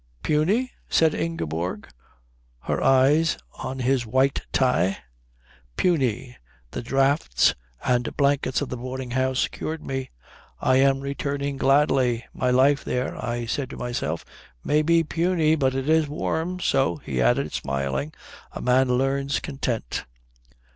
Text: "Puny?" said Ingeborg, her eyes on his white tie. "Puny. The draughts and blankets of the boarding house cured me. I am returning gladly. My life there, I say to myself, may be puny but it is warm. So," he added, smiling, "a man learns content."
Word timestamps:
"Puny?" 0.23 0.71
said 0.89 1.13
Ingeborg, 1.13 1.87
her 2.61 2.81
eyes 2.81 3.37
on 3.59 3.77
his 3.77 4.03
white 4.03 4.41
tie. 4.51 4.97
"Puny. 5.77 6.37
The 6.71 6.81
draughts 6.81 7.53
and 7.85 8.17
blankets 8.17 8.61
of 8.61 8.69
the 8.69 8.77
boarding 8.77 9.11
house 9.11 9.47
cured 9.47 9.85
me. 9.85 10.09
I 10.59 10.77
am 10.77 11.01
returning 11.01 11.57
gladly. 11.57 12.25
My 12.33 12.49
life 12.49 12.83
there, 12.83 13.15
I 13.23 13.45
say 13.45 13.67
to 13.67 13.77
myself, 13.77 14.25
may 14.63 14.81
be 14.81 15.03
puny 15.03 15.53
but 15.55 15.75
it 15.75 15.87
is 15.87 16.07
warm. 16.07 16.59
So," 16.59 16.95
he 16.97 17.21
added, 17.21 17.53
smiling, 17.53 18.11
"a 18.53 18.59
man 18.59 18.89
learns 18.97 19.39
content." 19.39 20.05